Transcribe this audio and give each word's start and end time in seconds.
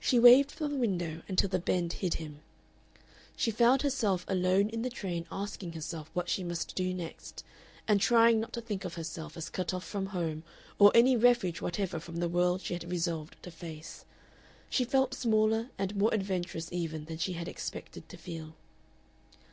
She 0.00 0.18
waved 0.18 0.50
from 0.50 0.72
the 0.72 0.78
window 0.78 1.22
until 1.28 1.48
the 1.48 1.60
bend 1.60 1.92
hid 1.92 2.14
him. 2.14 2.40
She 3.36 3.52
found 3.52 3.82
herself 3.82 4.24
alone 4.26 4.68
in 4.68 4.82
the 4.82 4.90
train 4.90 5.28
asking 5.30 5.74
herself 5.74 6.10
what 6.12 6.28
she 6.28 6.42
must 6.42 6.74
do 6.74 6.92
next, 6.92 7.44
and 7.86 8.00
trying 8.00 8.40
not 8.40 8.52
to 8.54 8.60
think 8.60 8.84
of 8.84 8.94
herself 8.94 9.36
as 9.36 9.48
cut 9.48 9.72
off 9.72 9.84
from 9.84 10.06
home 10.06 10.42
or 10.80 10.90
any 10.92 11.16
refuge 11.16 11.60
whatever 11.60 12.00
from 12.00 12.16
the 12.16 12.28
world 12.28 12.62
she 12.62 12.74
had 12.74 12.90
resolved 12.90 13.40
to 13.44 13.52
face. 13.52 14.04
She 14.70 14.82
felt 14.84 15.14
smaller 15.14 15.68
and 15.78 15.94
more 15.94 16.12
adventurous 16.12 16.68
even 16.72 17.04
than 17.04 17.18
she 17.18 17.34
had 17.34 17.46
expected 17.46 18.08
to 18.08 18.16
feel. 18.16 18.56